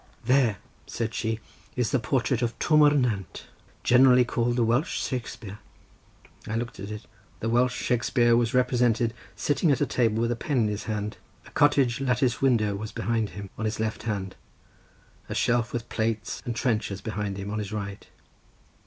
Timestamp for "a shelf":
15.29-15.71